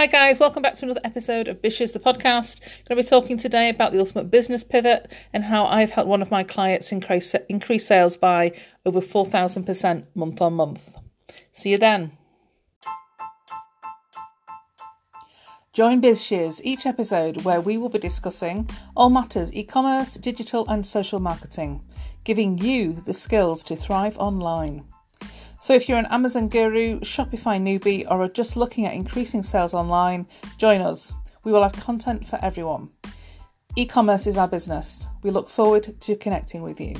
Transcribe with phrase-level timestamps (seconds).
[0.00, 2.62] Hi, guys, welcome back to another episode of BizShiz the podcast.
[2.62, 6.08] I'm going to be talking today about the ultimate business pivot and how I've helped
[6.08, 8.52] one of my clients increase, increase sales by
[8.86, 10.90] over 4,000% month on month.
[11.52, 12.12] See you then.
[15.74, 20.86] Join BizShiz each episode where we will be discussing all matters e commerce, digital, and
[20.86, 21.84] social marketing,
[22.24, 24.82] giving you the skills to thrive online.
[25.62, 29.74] So, if you're an Amazon guru, Shopify newbie, or are just looking at increasing sales
[29.74, 31.14] online, join us.
[31.44, 32.88] We will have content for everyone.
[33.76, 35.10] E commerce is our business.
[35.22, 36.96] We look forward to connecting with you.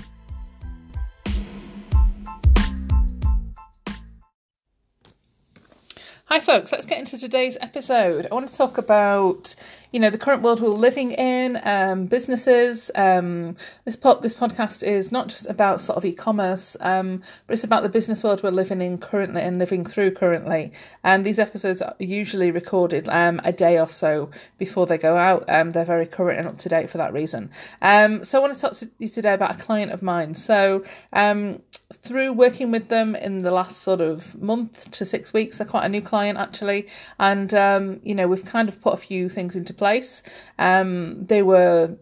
[6.27, 6.71] Hi, folks.
[6.71, 8.29] Let's get into today's episode.
[8.31, 9.57] I want to talk about
[9.93, 12.91] you know the current world we're living in, um, businesses.
[12.95, 17.65] Um, this pod, this podcast is not just about sort of e-commerce, um, but it's
[17.65, 20.73] about the business world we're living in currently and living through currently.
[21.03, 25.45] And these episodes are usually recorded um, a day or so before they go out.
[25.49, 27.51] Um, they're very current and up to date for that reason.
[27.83, 30.35] Um, so I want to talk to you today about a client of mine.
[30.35, 30.85] So
[31.93, 35.85] through working with them in the last sort of month to six weeks, they're quite
[35.85, 36.87] a new client actually,
[37.19, 37.51] and
[38.05, 40.23] you know we've kind of put a few things into place.
[40.59, 41.97] Um, they were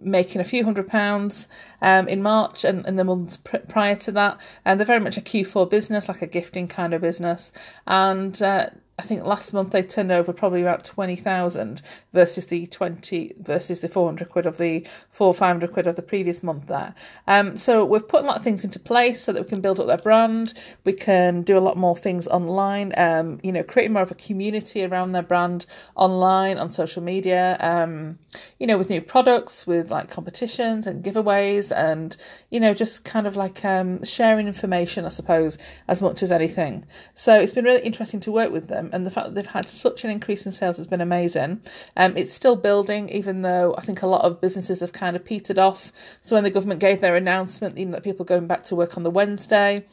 [0.00, 1.48] making a few hundred pounds
[1.80, 4.40] um, in March and, and the months pr- prior to that.
[4.64, 7.52] And they're very much a Q4 business, like a gifting kind of business.
[7.86, 11.82] And uh, I think last month they turned over probably about 20,000
[12.12, 16.42] versus the 20 versus the 400 quid of the 4 500 quid of the previous
[16.42, 16.96] month there.
[17.28, 19.78] Um, so we've put a lot of things into place so that we can build
[19.78, 20.52] up their brand.
[20.84, 24.16] We can do a lot more things online, um, you know, creating more of a
[24.16, 28.18] community around their brand online, on social media, um,
[28.58, 32.16] you know, with new products, with like competitions and giveaways and,
[32.50, 36.84] you know, just kind of like um, sharing information, I suppose, as much as anything.
[37.14, 39.68] So it's been really interesting to work with them and the fact that they've had
[39.68, 41.60] such an increase in sales has been amazing.
[41.96, 45.24] Um, it's still building, even though I think a lot of businesses have kind of
[45.24, 45.92] petered off.
[46.20, 49.02] So when the government gave their announcement, know, that people going back to work on
[49.02, 49.84] the Wednesday,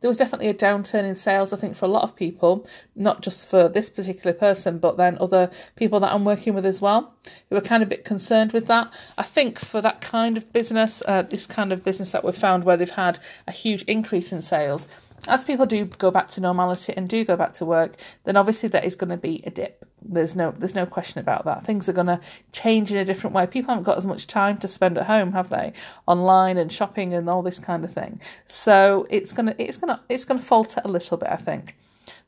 [0.00, 3.22] there was definitely a downturn in sales, I think, for a lot of people, not
[3.22, 7.14] just for this particular person, but then other people that I'm working with as well,
[7.48, 8.92] who are kind of a bit concerned with that.
[9.16, 12.64] I think for that kind of business, uh, this kind of business that we've found
[12.64, 14.86] where they've had a huge increase in sales,
[15.28, 17.94] as people do go back to normality and do go back to work,
[18.24, 19.84] then obviously there is going to be a dip.
[20.04, 21.64] There's no there's no question about that.
[21.64, 23.46] Things are going to change in a different way.
[23.46, 25.72] People haven't got as much time to spend at home, have they?
[26.06, 28.20] Online and shopping and all this kind of thing.
[28.46, 31.76] So it's gonna it's gonna it's gonna falter a little bit, I think.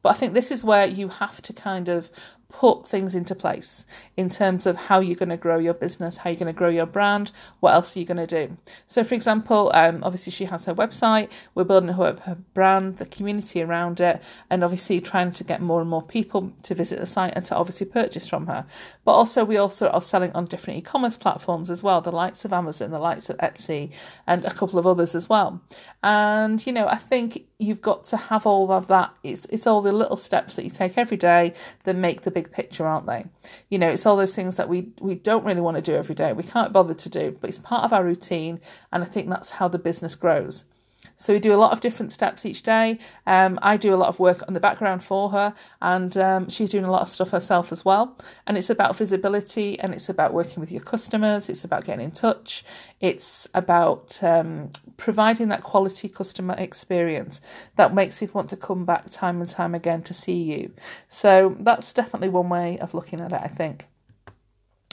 [0.03, 2.10] But I think this is where you have to kind of
[2.49, 3.84] put things into place
[4.16, 6.69] in terms of how you're going to grow your business, how you're going to grow
[6.69, 8.56] your brand, what else are you going to do.
[8.87, 13.06] So, for example, um, obviously she has her website, we're building her, her brand, the
[13.06, 17.06] community around it, and obviously trying to get more and more people to visit the
[17.06, 18.65] site and to obviously purchase from her.
[19.04, 22.53] But also, we also are selling on different e-commerce platforms as well, the likes of
[22.53, 23.91] Amazon, the likes of Etsy,
[24.27, 25.60] and a couple of others as well.
[26.03, 29.15] And you know, I think you've got to have all of that.
[29.22, 31.54] It's it's all the little steps that you take every day
[31.84, 33.27] that make the big picture, aren't they?
[33.71, 36.15] You know, it's all those things that we we don't really want to do every
[36.15, 36.33] day.
[36.33, 38.61] We can't bother to do, but it's part of our routine,
[38.93, 40.65] and I think that's how the business grows.
[41.16, 42.98] So we do a lot of different steps each day.
[43.26, 46.70] Um, I do a lot of work on the background for her, and um, she's
[46.70, 48.16] doing a lot of stuff herself as well.
[48.47, 51.48] And it's about visibility, and it's about working with your customers.
[51.48, 52.65] It's about getting in touch.
[53.00, 57.41] It's about um, providing that quality customer experience
[57.76, 60.72] that makes people want to come back time and time again to see you.
[61.09, 63.41] So that's definitely one way of looking at it.
[63.42, 63.86] I think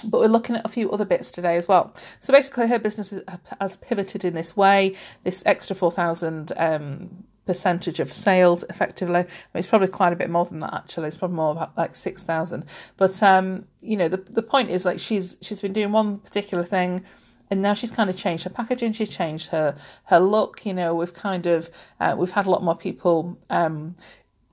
[0.04, 1.94] but we're looking at a few other bits today as well.
[2.20, 3.14] So basically, her business
[3.60, 4.96] has pivoted in this way.
[5.24, 9.20] This extra four thousand um, percentage of sales, effectively.
[9.20, 10.74] I mean, it's probably quite a bit more than that.
[10.74, 12.66] Actually, it's probably more about like six thousand.
[12.98, 16.64] But um, you know, the the point is like she's she's been doing one particular
[16.64, 17.04] thing
[17.52, 19.76] and now she's kind of changed her packaging she's changed her
[20.06, 21.70] her look you know we've kind of
[22.00, 23.94] uh, we've had a lot more people um,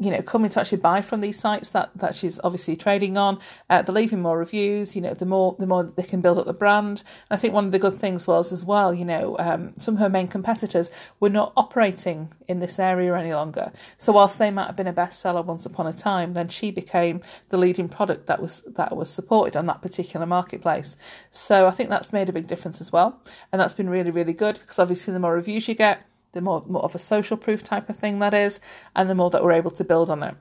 [0.01, 3.39] you know, coming to actually buy from these sites that, that she's obviously trading on.
[3.69, 6.47] Uh, they're leaving more reviews, you know, the more the more they can build up
[6.47, 7.03] the brand.
[7.31, 9.95] And I think one of the good things was as well, you know, um, some
[9.95, 13.73] of her main competitors were not operating in this area any longer.
[13.97, 17.21] So whilst they might have been a bestseller once upon a time, then she became
[17.49, 20.97] the leading product that was that was supported on that particular marketplace.
[21.31, 23.21] So I think that's made a big difference as well.
[23.51, 26.65] And that's been really, really good because obviously the more reviews you get, the more,
[26.67, 28.61] more of a social proof type of thing that is,
[28.95, 30.35] and the more that we're able to build on it.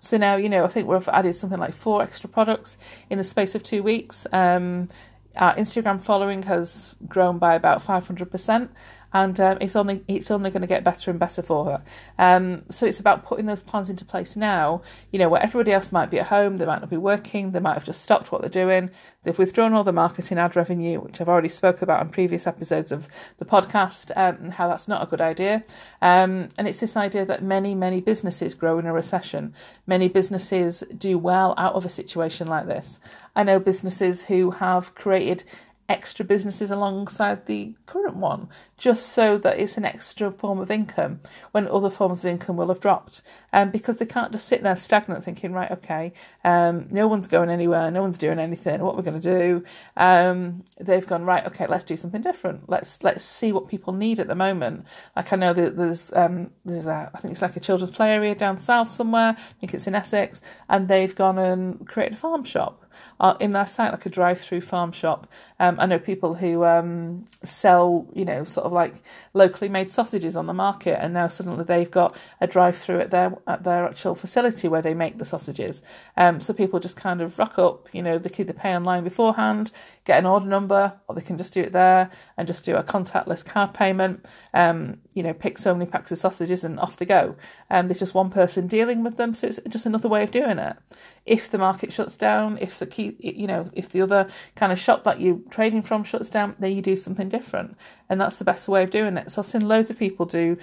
[0.00, 2.76] So now, you know, I think we've added something like four extra products
[3.08, 4.26] in the space of two weeks.
[4.32, 4.88] Um,
[5.36, 8.68] our Instagram following has grown by about 500%.
[9.12, 11.82] And um, it's only it's only going to get better and better for her.
[12.18, 14.82] Um, so it's about putting those plans into place now.
[15.10, 17.60] You know, where everybody else might be at home, they might not be working, they
[17.60, 18.90] might have just stopped what they're doing,
[19.22, 22.92] they've withdrawn all the marketing ad revenue, which I've already spoke about on previous episodes
[22.92, 25.64] of the podcast, um, and how that's not a good idea.
[26.00, 29.54] Um, and it's this idea that many many businesses grow in a recession.
[29.86, 32.98] Many businesses do well out of a situation like this.
[33.34, 35.44] I know businesses who have created
[35.88, 41.20] extra businesses alongside the current one, just so that it's an extra form of income
[41.52, 43.22] when other forms of income will have dropped.
[43.52, 46.12] Um, because they can't just sit there stagnant thinking, right, okay,
[46.44, 49.64] um, no one's going anywhere, no one's doing anything, what we're going to do.
[49.96, 52.68] Um, they've gone, right, okay, let's do something different.
[52.68, 54.86] Let's let's see what people need at the moment.
[55.16, 58.12] Like I know that there's um, there's a, I think it's like a children's play
[58.12, 62.16] area down south somewhere, I think it's in Essex, and they've gone and created a
[62.16, 62.81] farm shop
[63.20, 65.26] uh, in their site, like a drive-through farm shop.
[65.58, 68.94] Um, I know people who um, sell, you know, sort of like
[69.34, 73.36] locally made sausages on the market, and now suddenly they've got a drive-through at their
[73.46, 75.82] at their actual facility where they make the sausages.
[76.16, 79.70] Um, so people just kind of rock up, you know, they pay online beforehand,
[80.04, 82.82] get an order number, or they can just do it there and just do a
[82.82, 84.26] contactless card payment.
[84.52, 87.36] Um, you know, pick so many packs of sausages and off they go.
[87.70, 90.30] And um, there's just one person dealing with them, so it's just another way of
[90.30, 90.76] doing it.
[91.24, 94.78] If the market shuts down, if the key, you know, if the other kind of
[94.78, 97.76] shop that you're trading from shuts down, then you do something different,
[98.08, 99.30] and that's the best way of doing it.
[99.30, 100.56] So I've seen loads of people do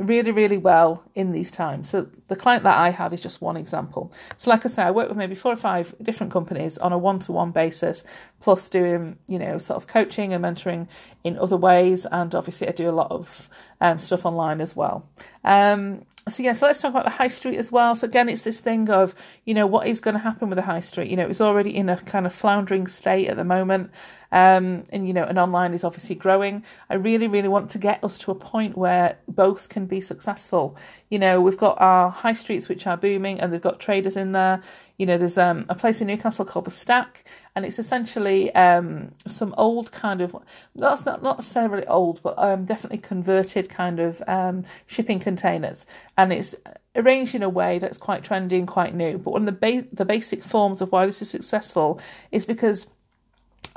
[0.00, 1.90] really, really well in these times.
[1.90, 4.12] So the client that I have is just one example.
[4.36, 6.98] So like I say, I work with maybe four or five different companies on a
[6.98, 8.04] one-to-one basis,
[8.40, 10.88] plus doing, you know, sort of coaching and mentoring
[11.24, 12.06] in other ways.
[12.10, 13.48] And obviously I do a lot of
[13.80, 15.08] um, stuff online as well.
[15.44, 17.96] Um, so yeah, so let's talk about the high street as well.
[17.96, 19.14] So again, it's this thing of,
[19.44, 21.10] you know, what is going to happen with the high street?
[21.10, 23.90] You know, it's already in a kind of floundering state at the moment.
[24.32, 26.64] Um, and you know, and online is obviously growing.
[26.88, 30.76] I really, really want to get us to a point where both can be successful.
[31.08, 34.32] You know, we've got our high streets which are booming, and they've got traders in
[34.32, 34.62] there.
[34.98, 37.24] You know, there's um, a place in Newcastle called the Stack,
[37.56, 40.36] and it's essentially um, some old kind of
[40.76, 45.86] that's not not necessarily old, but um, definitely converted kind of um, shipping containers,
[46.16, 46.54] and it's
[46.96, 49.18] arranged in a way that's quite trendy and quite new.
[49.18, 52.00] But one of the ba- the basic forms of why this is successful
[52.30, 52.86] is because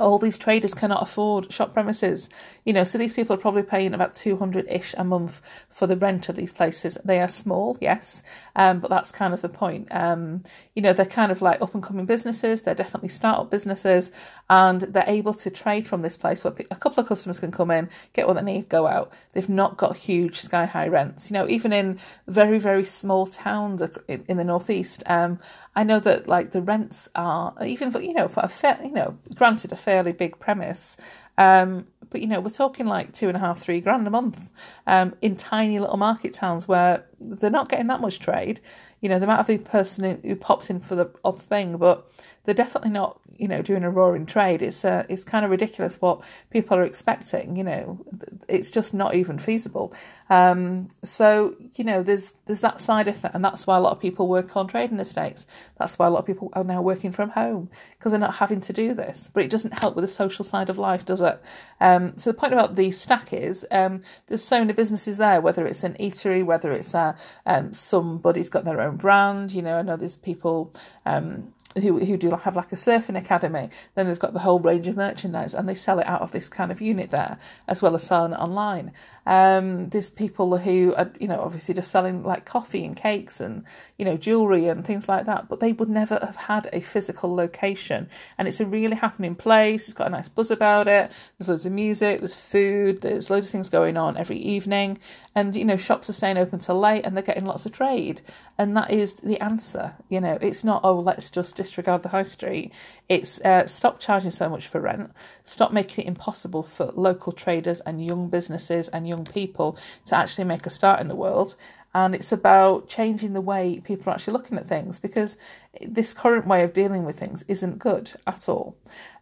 [0.04, 2.30] all these traders cannot afford shop premises.
[2.66, 5.98] You know, so these people are probably paying about 200 ish a month for the
[5.98, 6.98] rent of these places.
[7.04, 8.22] They are small, yes,
[8.56, 9.88] um, but that's kind of the point.
[9.92, 10.44] Um,
[10.76, 14.12] you know, they're kind of like up and coming businesses, they're definitely start-up businesses,
[14.50, 17.72] and they're able to trade from this place where a couple of customers can come
[17.72, 19.12] in, get what they need, go out.
[19.32, 21.30] They've not got huge sky high rents.
[21.30, 25.40] You know, even in very, very small towns in the northeast, um,
[25.76, 28.92] I know that like the rents are, even for, you know, for a fair, you
[28.92, 30.98] know, granted, a fairly big premise.
[31.38, 34.50] Um, but you know, we're talking like two and a half, three grand a month
[34.88, 38.60] um, in tiny little market towns where they're not getting that much trade.
[39.02, 42.10] You know, they might have the person who pops in for the odd thing, but
[42.46, 44.62] they're definitely not, you know, doing a roaring trade.
[44.62, 47.56] It's uh, it's kind of ridiculous what people are expecting.
[47.56, 48.06] You know,
[48.50, 49.94] it's just not even feasible.
[50.30, 53.92] Um, so you know, there's there's that side of effect, and that's why a lot
[53.92, 55.46] of people work on trading estates.
[55.80, 58.60] That's why a lot of people are now working from home because they're not having
[58.62, 59.30] to do this.
[59.34, 61.42] But it doesn't help with the social side of life, does it?
[61.80, 65.66] Um, so the point about the stack is um, there's so many businesses there, whether
[65.66, 67.16] it's an eatery, whether it's uh,
[67.46, 69.54] um, somebody's got their own brand.
[69.54, 70.74] You know, I know there's people
[71.06, 73.70] um, who who do have like a surfing academy.
[73.96, 76.50] Then they've got the whole range of merchandise, and they sell it out of this
[76.50, 77.38] kind of unit there,
[77.68, 78.92] as well as selling it online.
[79.26, 83.64] Um, there's people who are, you know, obviously just selling like coffee and cakes and
[83.98, 87.34] you know jewelry and things like that, but they would never have had a physical
[87.34, 88.10] location.
[88.38, 89.86] And it's a really happening place.
[89.86, 91.12] It's got a nice buzz about it.
[91.38, 92.20] There's loads of music.
[92.20, 93.02] There's food.
[93.02, 95.00] There's loads of things going on every evening,
[95.36, 98.22] and you know shops are staying open till late, and they're getting lots of trade.
[98.58, 99.96] And that is the answer.
[100.10, 102.72] You know, it's not oh let's just disregard the high street.
[103.10, 105.12] It's uh, stop charging so much for rent,
[105.44, 109.78] stop making it impossible for local traders and young businesses and young people
[110.08, 111.56] to actually make a start in the world.
[111.96, 115.38] And it's about changing the way people are actually looking at things because
[115.82, 118.76] this current way of dealing with things isn't good at all.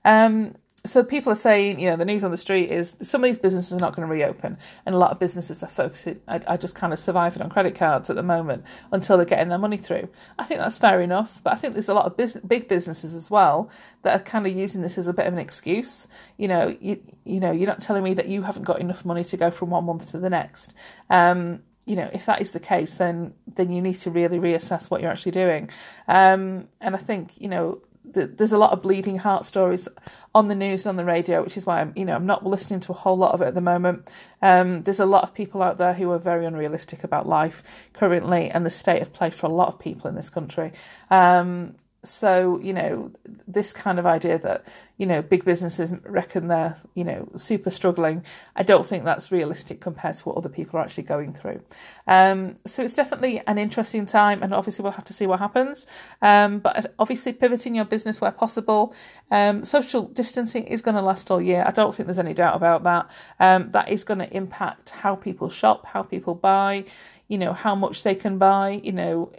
[0.06, 3.28] Um, so people are saying, you know, the news on the street is some of
[3.28, 6.42] these businesses are not going to reopen, and a lot of businesses are focusing, are,
[6.48, 9.60] are just kind of surviving on credit cards at the moment until they're getting their
[9.60, 10.10] money through.
[10.40, 13.30] I think that's fair enough, but I think there's a lot of big businesses as
[13.30, 13.70] well
[14.02, 16.08] that are kind of using this as a bit of an excuse.
[16.38, 19.24] You know, you you know, you're not telling me that you haven't got enough money
[19.24, 20.74] to go from one month to the next.
[21.12, 24.90] Um, you know, if that is the case, then then you need to really reassess
[24.90, 25.70] what you're actually doing.
[26.08, 27.82] Um, and I think you know
[28.14, 29.88] there's a lot of bleeding heart stories
[30.34, 32.46] on the news and on the radio, which is why I'm, you know, I'm not
[32.46, 34.10] listening to a whole lot of it at the moment.
[34.42, 37.64] Um, there's a lot of people out there who are very unrealistic about life
[37.94, 40.72] currently and the state of play for a lot of people in this country.
[41.10, 43.12] Um, so you know
[43.48, 44.66] this kind of idea that
[44.98, 48.24] you know big businesses reckon they're you know super struggling
[48.56, 51.62] i don't think that's realistic compared to what other people are actually going through.
[52.08, 55.86] Um, so it's definitely an interesting time and obviously we'll have to see what happens.
[56.22, 58.94] Um, but obviously pivoting your business where possible.
[59.30, 61.64] Um, social distancing is going to last all year.
[61.66, 63.10] I don't think there's any doubt about that.
[63.40, 66.86] Um, that is going to impact how people shop how people buy
[67.28, 69.32] you know how much they can buy you know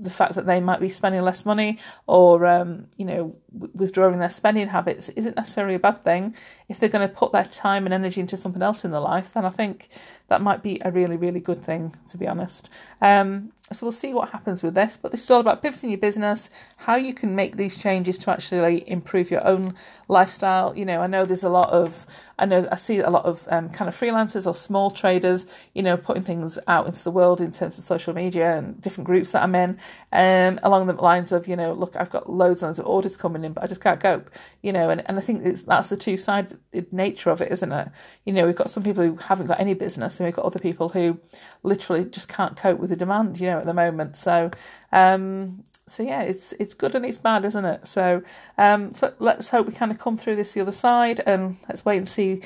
[0.00, 4.30] the fact that they might be spending less money or um, you know withdrawing their
[4.30, 6.34] spending habits isn't necessarily a bad thing.
[6.68, 9.32] If they're going to put their time and energy into something else in their life
[9.32, 9.88] then i think
[10.28, 12.70] that might be a really really good thing to be honest.
[13.02, 15.98] Um, so we'll see what happens with this but this is all about pivoting your
[15.98, 19.74] business how you can make these changes to actually improve your own
[20.08, 20.76] lifestyle.
[20.76, 22.06] You know i know there's a lot of
[22.38, 25.82] i know i see a lot of um, kind of freelancers or small traders you
[25.82, 29.30] know putting things out into the world in terms of social media and different groups
[29.32, 29.78] that i'm in
[30.12, 33.16] um, along the lines of you know look i've got loads and loads of orders
[33.16, 34.30] coming but I just can't cope,
[34.62, 34.90] you know.
[34.90, 36.58] And, and I think it's, that's the two sided
[36.92, 37.88] nature of it, isn't it?
[38.24, 40.58] You know, we've got some people who haven't got any business, and we've got other
[40.58, 41.18] people who
[41.62, 44.16] literally just can't cope with the demand, you know, at the moment.
[44.16, 44.50] So,
[44.92, 47.86] um, so yeah, it's it's good and it's bad, isn't it?
[47.86, 48.22] So,
[48.58, 51.84] um, so let's hope we kind of come through this the other side, and let's
[51.84, 52.42] wait and see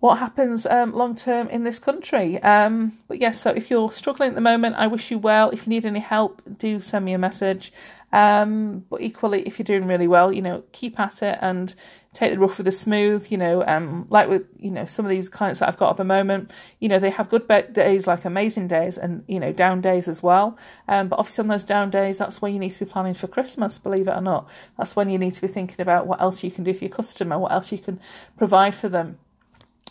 [0.00, 2.42] what happens um, long term in this country.
[2.42, 5.50] Um, but yes, yeah, so if you're struggling at the moment, I wish you well.
[5.50, 7.72] If you need any help, do send me a message.
[8.12, 11.74] Um, but equally, if you're doing really well, you know, keep at it and
[12.12, 13.30] take the rough with the smooth.
[13.30, 15.96] You know, um, like with you know some of these clients that I've got at
[15.96, 19.80] the moment, you know, they have good days, like amazing days, and you know, down
[19.80, 20.56] days as well.
[20.88, 23.26] Um, but obviously on those down days, that's when you need to be planning for
[23.26, 23.78] Christmas.
[23.78, 24.48] Believe it or not,
[24.78, 26.94] that's when you need to be thinking about what else you can do for your
[26.94, 28.00] customer, what else you can
[28.36, 29.18] provide for them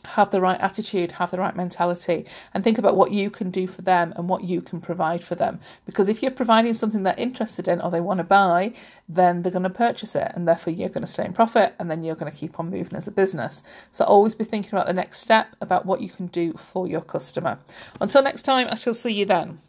[0.06, 3.68] have the right attitude, have the right mentality, and think about what you can do
[3.68, 5.60] for them and what you can provide for them.
[5.86, 8.74] Because if you're providing something they're interested in or they want to buy,
[9.08, 11.90] then they're going to purchase it, and therefore you're going to stay in profit, and
[11.90, 13.64] then you're going to keep on moving as a business.
[13.92, 17.02] So always be thinking about the next step, about what you can do for your
[17.02, 17.60] customer.
[18.00, 19.60] Until next time, I shall see you then.